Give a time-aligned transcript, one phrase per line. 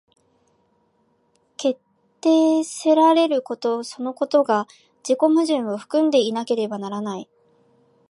[1.57, 1.79] 決
[2.21, 4.65] 定せられることそのことが
[5.03, 7.29] 自己矛盾を含んでいなければならない。